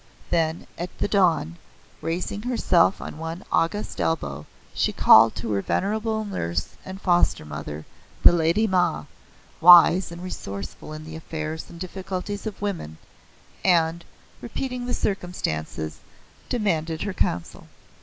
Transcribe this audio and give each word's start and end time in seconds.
Then, 0.31 0.65
at 0.79 0.89
the 0.97 1.07
dawn, 1.07 1.57
raising 2.01 2.41
herself 2.41 2.99
on 3.01 3.19
one 3.19 3.43
august 3.51 4.01
elbow 4.01 4.47
she 4.73 4.91
called 4.91 5.35
to 5.35 5.51
her 5.51 5.61
venerable 5.61 6.25
nurse 6.25 6.69
and 6.83 6.99
foster 6.99 7.45
mother, 7.45 7.85
the 8.23 8.31
Lady 8.31 8.65
Ma, 8.65 9.05
wise 9.59 10.11
and 10.11 10.23
resourceful 10.23 10.91
in 10.93 11.05
the 11.05 11.15
affairs 11.15 11.69
and 11.69 11.79
difficulties 11.79 12.47
of 12.47 12.63
women, 12.63 12.97
and, 13.63 14.03
repeating 14.41 14.87
the 14.87 14.95
circumstances, 14.95 15.99
demanded 16.49 17.03
her 17.03 17.13
counsel. 17.13 17.67